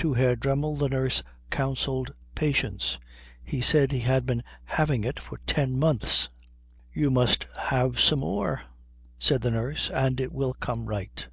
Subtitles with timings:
[0.00, 2.98] To Herr Dremmel the nurse counselled patience.
[3.44, 6.28] He said he had been having it for ten months.
[6.92, 8.62] "You must have some more,"
[9.20, 11.24] said the nurse, "and it will come right."